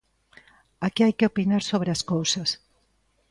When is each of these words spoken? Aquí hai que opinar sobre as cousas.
Aquí 0.85 1.01
hai 1.03 1.13
que 1.17 1.29
opinar 1.31 1.63
sobre 1.69 1.89
as 1.95 2.01
cousas. 2.11 2.49